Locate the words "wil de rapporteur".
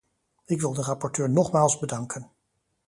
0.61-1.29